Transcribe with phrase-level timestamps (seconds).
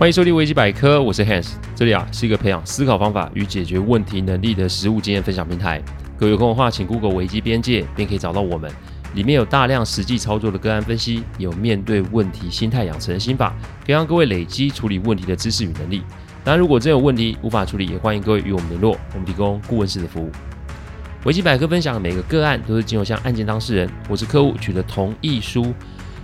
[0.00, 5.78] 欢迎收听维基百科，我是 Hans，这里啊是一个培养思考方法与解决问题能力的实务经验分享平台。
[6.16, 8.72] 各位有空的话，请 Google 维基边界，便可以找到我们。
[9.12, 13.54] 里面有大量实际操作的个案分析，有面对问题心态养成的心法，
[13.84, 16.02] 可以让各位累积处理问题的知识与能力。
[16.42, 20.32] 当然，如果真有问题无法处理，也欢迎各位与我们联络，我们提供顾问式的服务。
[21.24, 25.74] 维基百科分享的每个个案都是经由向案件当事人我是客户取得同意书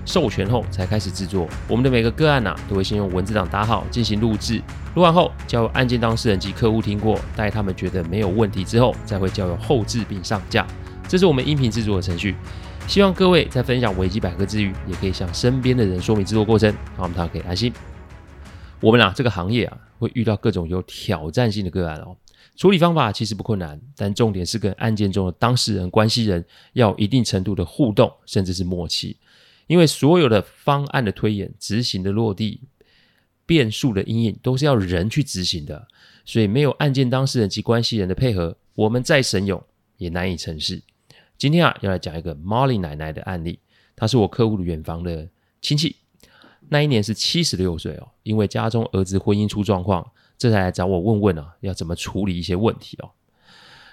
[0.07, 1.47] 授权后才开始制作。
[1.69, 4.63] 我们的每个个案呢、都会先用文字档打好进行录制，
[4.95, 10.67] 录完后交由案件当事人及客户听过，待他们觉得没有问题之后，再会交由后制并上架。
[11.07, 12.35] 这是我们音频制作的程序。
[12.89, 17.73] 希望各位在分享维基百科之余，也可以向身边的人说明制作过程，让我们可以安心。
[18.81, 22.17] 我们啊，这个行业啊，会遇到各种有挑战性的个案哦。
[22.55, 29.17] 处理方法其实不困难，但重点是跟案件中的当事人、关系人要有一定程度的互动，甚至是默契。
[29.67, 32.61] 因为所有的方案的推演、执行的落地、
[33.45, 35.89] 变数的阴影，都是要人去执行的，
[36.25, 39.63] 所以没有案件当事人及关系人的配合，我们再神勇
[39.97, 40.83] 也难以成事。
[41.39, 43.59] 今天啊，要来讲一个 Molly 奶奶的案例。
[43.95, 45.29] 她是我客户的远房的
[45.61, 45.97] 亲戚，
[46.69, 48.09] 那一年是七十六岁哦。
[48.23, 50.07] 因为家中儿子婚姻出状况，
[50.39, 53.11] 这才来找我问问啊，要怎么处理一些问题哦。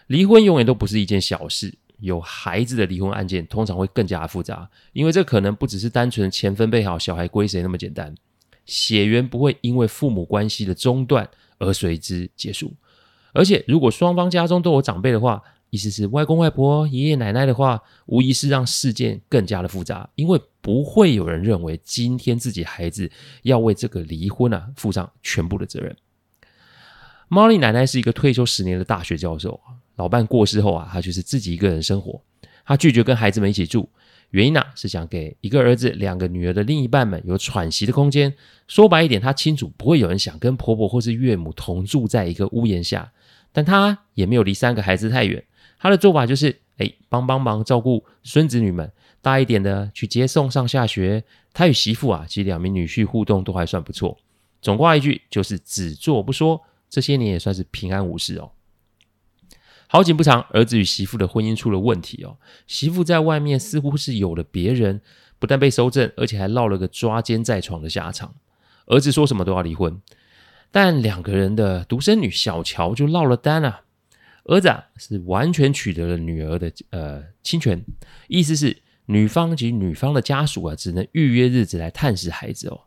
[0.07, 1.73] 离婚永远都不是一件小事，
[2.03, 8.13] 有孩子的离婚案件通常会更加复杂，因为这可能不只是单纯钱分配好，小孩归谁那么简单。
[8.65, 12.73] 血缘不会因为父母关系的中断而随之结束，
[13.31, 15.41] 而且如果双方家中都有长辈的话。
[15.69, 23.09] 意思是外公外婆、爷爷奶奶的话，无疑是让事件更加的复杂，因为不会有人认为今天自己孩子
[23.41, 25.97] 要为这个离婚啊负上全部的责任。
[27.27, 29.59] Molly 奶奶是一个退休十年的大学教授，
[29.95, 32.21] 老伴过世后啊，他就是自己一个人生活。
[32.65, 33.89] 他拒绝跟孩子们一起住，
[34.29, 38.33] 原因呢、啊、是想给一个儿子、两个女儿的另一半们有喘息的空间。
[38.67, 43.11] 说白一点，他清楚不会有人想跟婆婆或是岳母同住在一个屋檐下，
[43.51, 45.43] 但他也没有离三个孩子太远。
[45.77, 48.89] 他的做法就是，哎，帮帮忙照顾孙子女们，
[49.21, 51.23] 大一点的去接送上下学。
[51.51, 54.17] 他与媳妇啊，及两名女婿互动都还算不错。
[54.61, 56.59] 总括一句，就是只做不说。
[56.89, 58.49] 这些年也算是平安无事哦。
[59.93, 62.35] 好景不长，儿子与媳妇的婚姻出了问题哦。
[62.65, 64.99] 媳妇在外面似乎是有了别人，
[65.37, 68.33] 不但被搜证，而且还落了个抓奸在床的下场。
[68.87, 70.01] 儿子说什么都要离婚，
[70.71, 73.81] 但两个人的独生女小乔就落了单啊。
[74.45, 77.85] 儿子啊，是完全取得了女儿的呃亲权，
[78.27, 82.81] 意思是女方及女方的家属啊，只能预约日子来探视孩子哦。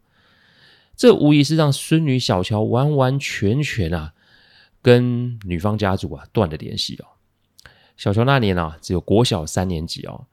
[0.97, 4.15] 这无疑是让孙女小乔完完全全啊
[4.87, 7.07] 跟女方家族啊断了联系哦。
[7.97, 10.27] 小乔那年啊只有国小三年级哦。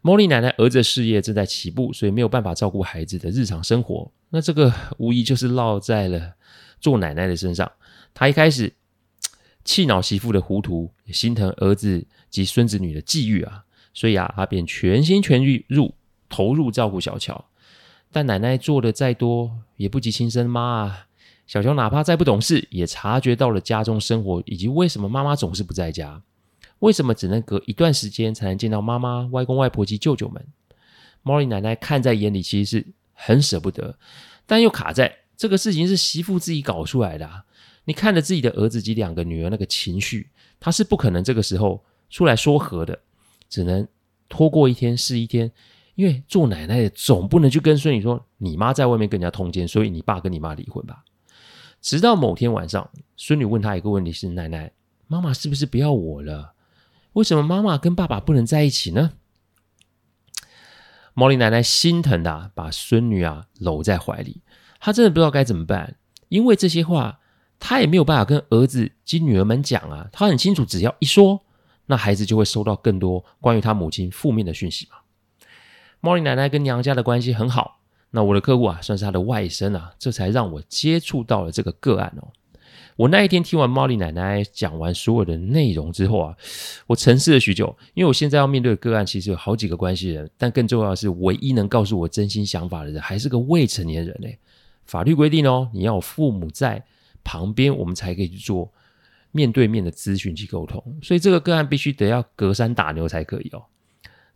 [0.00, 4.12] 莫莉奶奶儿子事业正在起步，所以没有办法照顾孩子的日常生活。
[4.28, 6.34] 那这个无疑就是落在了
[6.80, 7.68] 做奶奶的身上。
[8.14, 8.72] 她一开始。
[9.64, 15.92] 气恼媳妇的糊涂，心疼儿子及孙子女的际遇啊，所以啊，他便全心全意入
[16.28, 17.46] 投入照顾小乔。
[18.12, 21.05] 但奶奶做的再多，也不及亲生妈啊。
[21.46, 26.20] 小乔哪怕再不懂事，也察觉到了家中生活以及为什么妈妈总是不在家，
[26.80, 30.44] 为什么只能隔一段时间才能见到妈妈、外公外婆及舅舅们。
[31.22, 33.96] 莫莉奶奶看在眼里，其实是很舍不得，
[34.44, 37.44] 但又卡在这个事情是媳妇自己搞出来的啊。
[37.84, 40.28] 你看着自己的儿子及两个女儿那个情绪，
[40.58, 42.98] 他是不可能这个时候出来说和的，
[43.48, 43.86] 只能
[44.28, 45.50] 拖过一天是一天。
[45.94, 51.02] 因为做奶奶的总不能去跟孙女说，你妈在外面跟人家通奸，所以你爸跟你妈离婚吧。
[51.86, 54.72] 直到某天晚上，孙女问他一个问题是：奶奶，
[55.06, 56.54] 妈妈是不是不要我了？
[57.12, 59.12] 为什么妈妈跟爸爸不能在一起呢？
[61.14, 64.42] 莫莉奶奶心疼的，把孙女啊搂在怀里，
[64.80, 65.94] 她真的不知道该怎么办，
[66.28, 67.20] 因为这些话。
[67.60, 71.42] 她也没有办法跟儿子及女儿们讲啊，她很清楚，只要一说，
[71.86, 74.96] 那孩子就会收到更多关于他母亲负面的讯息嘛。
[76.00, 77.78] 莫莉奶奶跟娘家的关系很好，
[78.10, 82.28] 那我的客户啊，算是他的外甥啊，这才让我接触到了这个个案哦。
[82.96, 86.36] 我那一天听完莫莉奶奶讲完所有的内容之后啊，
[86.86, 94.38] 我沉思了许久，因为我现在要面对的个案其实有好几个关系人，但更重要的是，唯一能告诉我真心想法的人还是个未成年人嘞。
[94.86, 96.84] 法律规定哦，你要有父母在。
[97.28, 98.72] 旁边我们才可以去做
[99.32, 103.64] 面对面的咨询及沟通，所以这个个案必须得要隔山打牛才可以哦。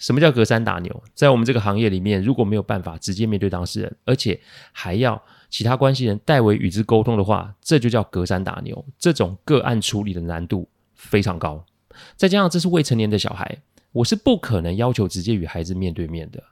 [0.00, 1.02] 什么叫隔山打牛？
[1.14, 4.40] 在我们这个行业里面，如果没有办法直接面对当事人，而且
[4.72, 8.84] 还要其他关系人代为与之沟通的话，这就叫隔山打牛。
[8.98, 11.64] 这种个案处理的难度非常高，
[12.16, 13.58] 再加上这是未成年的小孩，
[13.92, 16.42] 我是不可能要求直接与孩子面对面的。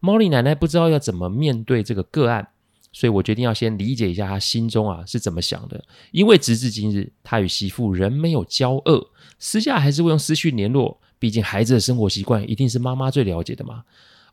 [0.00, 2.48] Molly 奶奶不知道要怎么面对这个个案。
[2.96, 5.84] 所以我决定要先理解一下他心中啊是怎么想的。
[6.12, 9.10] 因为直至今日，他与媳妇仍没有交恶，
[9.40, 11.00] 私下还是会用私讯联络。
[11.24, 13.82] 毕竟孩子的生活习惯一定是妈妈最了解的嘛。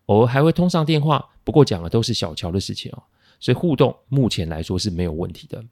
[0.07, 3.01] 偶尔还会通上电话，不过讲的都是小乔的事情哦。
[3.39, 5.63] 所以互动目前来说是没有问题的。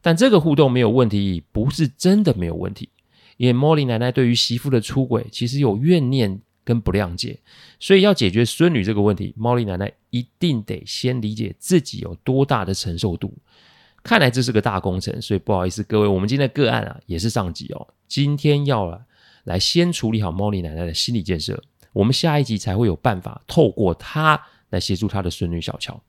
[0.00, 2.88] 但这个互动没有问题，不是真的没有问题。
[3.36, 7.38] 因为莫莉奶奶对于媳妇的出轨其实有怨念跟不谅解，
[7.78, 13.34] 所以要解决孙女这个问题，莫莉奶奶一定得先理解自己有多大的承受度。
[14.02, 17.86] 看来这是个大工程，所以不好意思各位，我们今天的个案啊也是上集哦。
[18.08, 19.04] 今天要了
[19.46, 21.62] 来先处理好莫莉奶奶的心理建设，
[21.92, 24.40] 我们下一集才会有办法透过她
[24.70, 26.02] 来协助她的孙女小乔。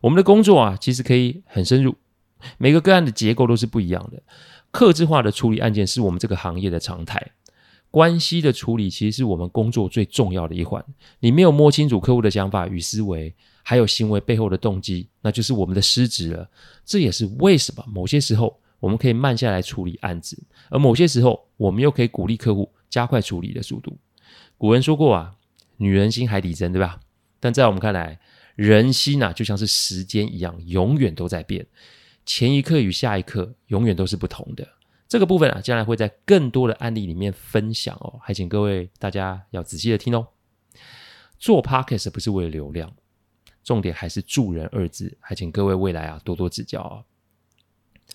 [0.00, 1.94] 我们的工作啊，其实可以很深入，
[2.58, 4.20] 每个个案的结构都是不一样的。
[4.72, 7.30] 客制化的处理案件是我们这个行业的常态，
[7.90, 10.84] 关系的处理其实是我们工作最重要的一环。
[11.20, 13.32] 你没有摸清楚客户的想法与思维，
[13.62, 16.50] 还有行为背后的动机，那就是我们的失职了。
[16.84, 20.36] 这也是为什么某些时候我们可以慢下来处理案子，
[20.68, 23.96] 而某些时候我们又可以鼓励客户加快处理的速度。
[24.58, 25.36] 古人说过啊
[25.78, 27.00] ，“女人心海底针”，对吧？
[27.40, 28.20] 但在我们看来，
[28.56, 31.66] 人心啊就像是时间一样，永远都在变。
[32.26, 34.68] 前一刻与下一刻永远都是不同的。
[35.08, 40.28] 这个部分啊，将来会在更多的案例里面分享哦，还请各位大家要仔细的听哦。
[41.38, 42.92] 做 Podcast 不是为了流量，
[43.62, 47.02] 重点还是助人二字，还请各位未来啊多多指教哦。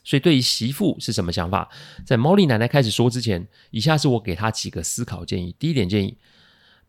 [0.04, 1.70] 所以，对于媳妇是什么想法，
[2.06, 5.56] 在莫莉奶奶开始说之前，以下是我给她几个思考建议。
[5.60, 6.18] 第一点建议：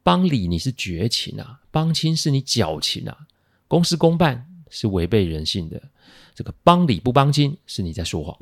[0.02, 3.26] 帮理你是绝情啊，帮亲是你矫情啊，
[3.68, 5.82] 公事公办是违背人性的。
[6.34, 8.38] 这个帮理不帮亲是你在说谎，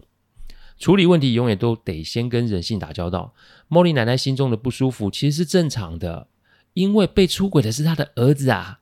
[0.79, 3.35] 处理问题永远都得先跟人性打交道。
[3.67, 6.29] 莫莉奶奶心中的不舒服其实是正常的，
[6.75, 8.79] 因为被出轨的是她的儿子啊，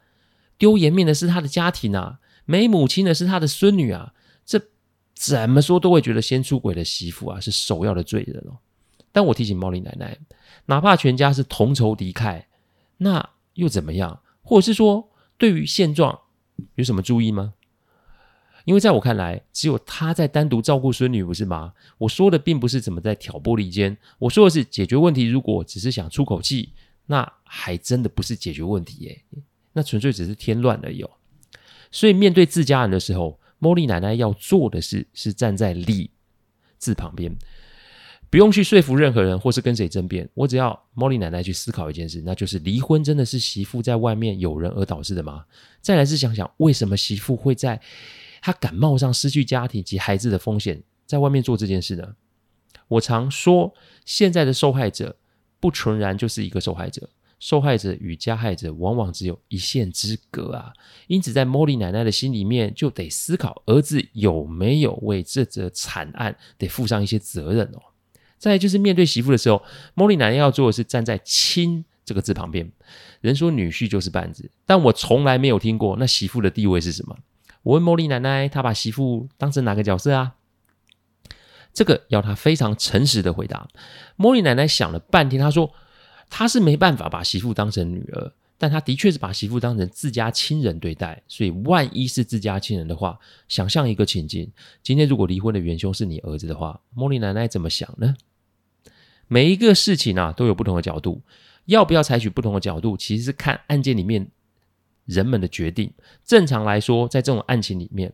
[0.58, 4.12] 丢颜面的是她的家庭啊，没母亲的是她的孙女啊，
[5.16, 8.58] 怎么说都会觉得先出轨的媳妇啊是首要的罪人哦。
[9.10, 10.16] 但我提醒莫莉奶奶，
[10.66, 12.44] 哪怕全家是同仇敌忾，
[12.98, 14.20] 那又怎么样？
[14.42, 15.08] 或者是说，
[15.38, 16.20] 对于现状
[16.74, 17.54] 有什么注意吗？
[18.66, 21.72] 因为在我看来，只有他在单独照顾孙女，不是吗？
[21.96, 25.24] 我说的并不是怎么在挑拨离间，我说的是解决问题。
[25.24, 26.74] 如果只是想出口气，
[27.06, 29.22] 那还真的不是解决问题耶，
[29.72, 31.10] 那纯粹只是添乱而已哦。
[31.90, 36.10] 所以面对自家人的时候，茉莉奶奶要做的事是站在理
[36.78, 37.36] 字旁边，
[38.30, 40.28] 不用去说服任何人或是跟谁争辩。
[40.34, 45.44] 我只要茉莉奶奶去思考一件事，那就是离婚真的是媳妇在外面有人而导致的吗？
[45.80, 47.80] 再来是想想为什么媳妇会在。
[48.42, 52.14] 他感冒上失去家庭及孩子的风险，在外面做这件事呢？
[52.86, 53.74] 我常说，
[54.04, 55.16] 现在的受害者
[55.58, 57.08] 不纯然就是一个受害者，
[57.38, 60.72] 受害者与加害者往往只有一线之隔啊。
[61.06, 67.82] 因此，在莫莉奶奶的心里面，就得思考儿子有没有为这则惨案得负上一些责任哦。
[68.38, 69.62] 再就是面对媳妇的时候，
[69.94, 72.70] 莫莉奶奶要做的是站在“亲”这个字旁边。
[73.20, 77.16] 人说女婿就是伴子，但我从来没有听过那媳妇的地位是什么。
[77.62, 80.34] 我问莫莉奶奶，她把媳妇当成哪个角色啊？
[81.72, 83.68] 这个要她非常诚实的回答。
[84.16, 85.72] 莫莉奶奶想了半天，她说
[86.28, 91.22] ：“他是没办法把媳妇当成女儿，但他的确是把媳妇当成自家亲人对待。
[91.26, 94.50] 所以，万一是自家亲人的话，想象一个情境：
[94.82, 98.16] 今天如果离婚的元凶是你儿子的话，莫莉奶奶怎么想呢？
[99.28, 101.22] 每一个事情啊，都有不同的角度，
[101.64, 104.28] 要不要采取不同的角度，其实是看案件里面。”
[105.06, 105.92] 人们的决定，
[106.24, 108.12] 正常来说，在这种案情里面，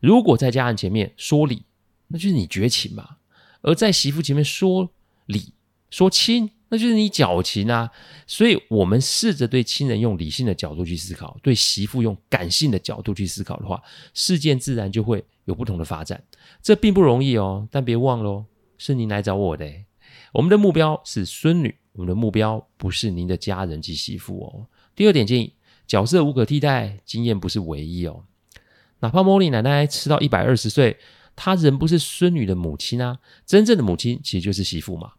[0.00, 1.62] 如果在家人前面说理，
[2.08, 3.16] 那就是你绝情嘛；
[3.62, 4.90] 而在媳妇前面说
[5.24, 5.54] 理、
[5.88, 7.90] 说亲，那就是你矫情啊。
[8.26, 13.82] 所以，我们试着对亲人用理性的角度去思考，对媳妇用感性的角度去思考的话，
[14.14, 16.22] 事件自然就会有不同的发展。
[16.62, 18.46] 这并不容易哦，但别忘了，
[18.78, 19.70] 是您来找我的。
[20.32, 24.66] 我们的目标是孙女，我们的目标不是您的家人及媳妇哦。
[24.96, 25.52] 第二点建议。
[25.90, 28.22] 角色无可替代，经验不是唯一哦。
[29.00, 30.96] 哪怕莫莉奶奶吃到一百二十岁，
[31.34, 33.18] 她仍不是孙女的母亲啊。
[33.44, 35.14] 真正的母亲其实就是媳妇嘛。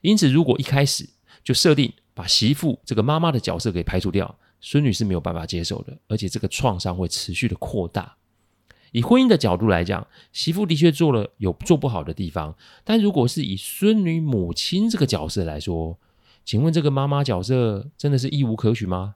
[0.00, 1.08] 因此，如果一开始
[1.42, 8.16] 就设定把媳妇这个妈妈的角色给排除掉，孙女是没有办法接受的，而且这个创伤会持续的扩大。
[8.92, 15.98] 以婚姻的角度来讲，媳妇的确做了有做不好的地方，但如果是以孙女母亲这个角色来说，
[16.44, 19.14] 请问这个妈妈角色真的是一无可取吗？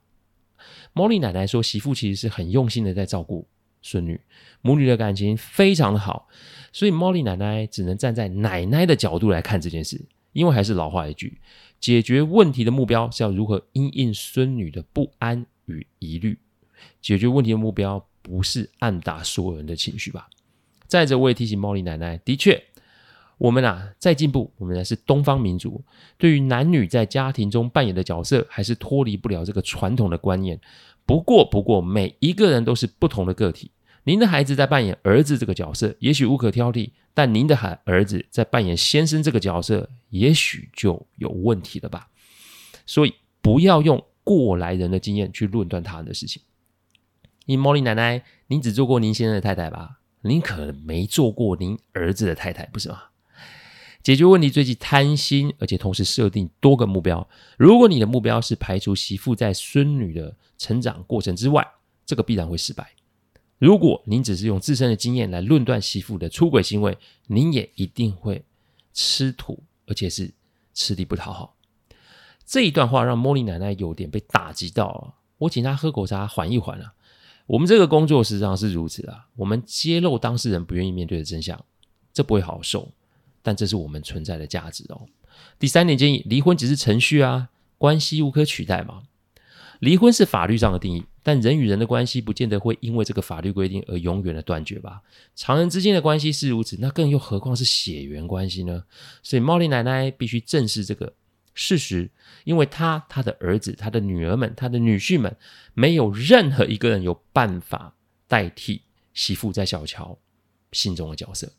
[0.92, 3.48] 莫莉奶奶说：“媳妇其实是很用心的在照顾
[3.82, 4.20] 孙女，
[4.62, 6.28] 母女的感情非常的好，
[6.72, 10.00] 所以莫莉奶奶只能站在奶奶的角度来看这件事。
[10.34, 11.40] 因为还是老话一句，
[11.80, 16.38] 解决问题的目标是要如何因应孙女的不安与疑虑。
[17.00, 20.28] 解决问题的目标不是按打所有人的情绪吧。
[20.86, 22.62] 再者，我也提醒茉莉奶奶，的确，
[23.38, 25.82] 我们啊在进步，我们还是东方民族，
[26.18, 30.60] 对于男女在家庭中扮演的角色，还是脱离不了这个传统的观念。
[31.06, 33.70] 不过，不过，每一个人都是不同的个体。
[34.04, 42.08] 您的孩子在扮演儿子这个角色，也许无可挑剔；但您的孩儿子在扮演先生这个角色，也许就有问题了吧。
[42.84, 46.42] 所以，不要用过来人的经验去论断他人的事情。
[47.46, 50.00] 因茉莉奶奶，您只做过您先生的太太吧？
[50.20, 53.04] 您可能没做过您儿子的太太，不是吗？
[54.02, 57.26] 解决问题最忌贪心，而且同时设定多个目标。
[57.56, 61.66] 如果你的目标是排除媳妇在孙女的成长过程之外，
[62.04, 62.93] 这个必然会失败。
[63.64, 68.44] 如果您只是用自身的经验来论断媳妇的出轨行为，您也一定会
[68.92, 70.30] 吃土，而且是
[70.74, 71.56] 吃力不讨好。
[72.44, 76.92] 这一段话让茉莉奶奶有点被打击到，我请她喝口茶缓一缓啊。
[77.46, 81.64] 我们这个工作实际上是如此啊，我们揭露当事人不愿意面对的真相，
[82.12, 82.92] 这不会好受，
[83.40, 85.06] 但这是我们存在的价值哦。
[85.58, 89.04] 第三点建议，离婚只是程序啊，关系无可取代嘛。
[89.78, 91.04] 离婚是法律上的定义。
[91.26, 95.00] 但人与人的关系不见得会因为这个法律规定而永远的断绝吧？
[95.34, 98.84] 常人之间的关系是如此，那更又何况是血缘关系呢？
[99.22, 101.14] 所以茉莉奶奶必须正视这个
[101.54, 102.10] 事实，
[102.44, 105.34] 因为她、她的儿子、她的女儿们、她的女婿们，
[105.72, 107.96] 没有任何一个人有办法
[108.28, 108.82] 代替
[109.14, 110.18] 媳妇在小乔
[110.72, 111.50] 心中的角色。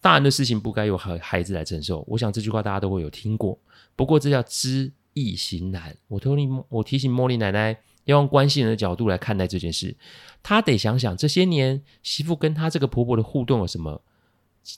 [0.00, 2.04] 大人的事情不该由孩孩子来承受。
[2.08, 3.56] 我想这句话大家都会有听过，
[3.94, 5.96] 不过这叫知易行难。
[6.08, 7.78] 我托你，我提醒茉莉奶奶。
[8.04, 9.96] 要用关系人的角度来看待这件事，
[10.42, 14.02] 他得想想这些年媳妇跟他这个婆婆的互动有什么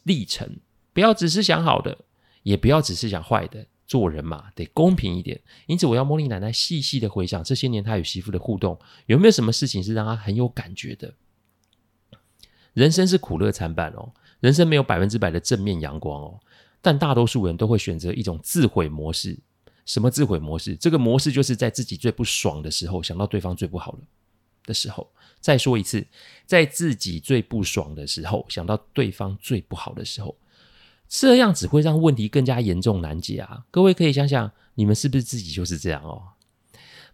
[0.04, 0.58] 历程，
[0.92, 1.98] 不要只是想好的，
[2.42, 3.66] 也不要只是想坏的。
[3.86, 5.38] 做人嘛，得公平一点。
[5.66, 11.12] 因此，我要茉莉奶奶细细的回想这些年她与媳妇的互动，有没有什么事情是让她很有感觉的？
[12.72, 16.40] 人生是苦乐参半哦，人生没有百分之百的正面阳光哦，
[16.80, 19.38] 但大多数人都会选择一种自毁模式。
[19.86, 20.74] 什么自毁模式？
[20.76, 23.98] 这个模式就是在自己最不爽的时候，想到对方最不好了
[24.64, 25.10] 的时候。
[25.40, 26.06] 再说一次，
[26.46, 30.34] 在自己最不爽的时候，想到对方最不好的时候，
[31.06, 33.66] 这样只会让问题更加严重难解啊！
[33.70, 36.22] 各位可以想想，你们是不是自己就是这样哦？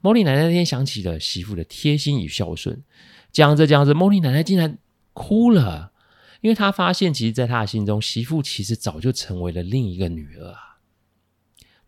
[0.00, 2.84] 茉莉奶奶那天想起了媳妇的贴心与孝顺，
[3.32, 4.78] 讲着讲着，茉莉奶奶竟然
[5.12, 5.92] 哭了，
[6.40, 10.78] 因为她发现，其实，在她的心中，媳妇其实早就成为了另一个女儿啊。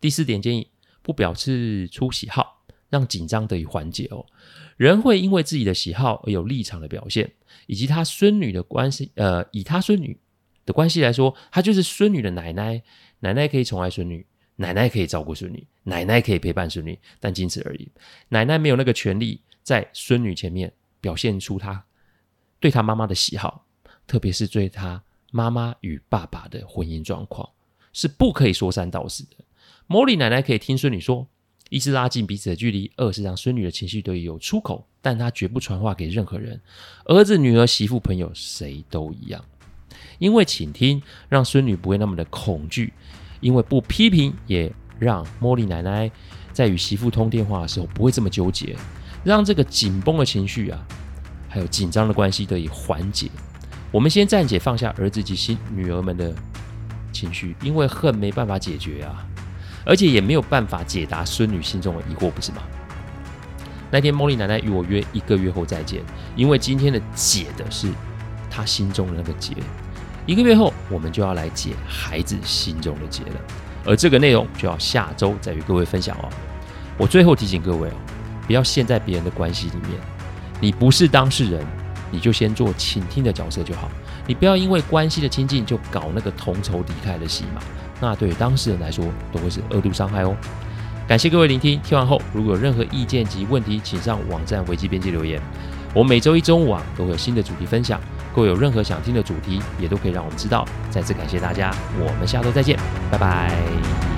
[0.01, 0.67] 第四点建议。
[1.03, 4.25] 不表示出喜好，让紧张得以缓解哦。
[4.77, 7.31] 人会因为自己的喜好而有立场的表现，
[7.67, 9.11] 以及他孙女的关系。
[9.13, 10.19] 呃，以他孙女
[10.65, 12.81] 的关系来说，他就是孙女的奶奶。
[13.19, 17.89] 奶奶可以宠爱孙女，奶奶可以照顾孙女，奶奶可以陪伴孙女，但仅此而已。
[18.27, 21.85] 奶奶没有那个权利在孙女前面表现出他
[22.59, 23.65] 对他妈妈的喜好，
[24.05, 27.49] 特别是对他妈妈与爸爸的婚姻状况，
[27.93, 29.37] 是不可以说三道四的。
[29.87, 31.27] 茉莉奶奶可以听孙女说，
[31.69, 36.59] 一是拉近彼此的距离，二是让孙女的情绪得以有出口，但她绝不传话给任何人，
[37.05, 39.43] 儿子、女儿、媳妇、朋友，谁都一样。
[40.19, 42.87] 因为倾听，让孙女不会那么的恐惧；
[43.41, 46.09] 因为不批评，也让茉莉奶奶
[46.53, 48.75] 在与媳妇通电话的时候不会这么纠结，
[49.23, 50.87] 让这个紧绷的情绪啊，
[51.49, 53.29] 还有紧张的关系得以缓解。
[53.91, 56.33] 我们先暂且放下儿子及新女儿们的
[57.11, 59.27] 情绪，因为恨没办法解决啊。
[59.85, 62.63] 而且也没有办法解答孙女心中的疑惑，不是吗？
[63.91, 66.01] 那天茉莉奶奶与我约一个月后再见，
[66.35, 67.87] 因为今天的解的是
[68.49, 69.53] 她心中的那个结。
[70.25, 73.35] 一个月后，我们就要来解孩子心中的结了，
[73.85, 76.29] 而这个内容就要下周再与各位分享哦。
[76.97, 77.93] 我最后提醒各位哦，
[78.47, 79.99] 不要陷在别人的关系里面，
[80.61, 81.61] 你不是当事人，
[82.13, 83.89] 你就先做倾听的角色就好，
[84.27, 87.61] 你不要因为关系的亲近就搞那个同仇敌忾的戏码。
[87.99, 90.35] 那对当事人来说，都会是二度伤害哦。
[91.07, 95.41] 感谢各位聆听，听完后如果有任何意见及问题，请上网站维基编辑留言。
[95.95, 97.99] 我每周一中午啊，都会有新的主题分享。
[98.35, 100.65] 各位有任何想听的主题，也都可以让我们知道。
[100.91, 102.77] 再次感谢大家，我们下周再见，
[103.09, 104.12] 拜拜。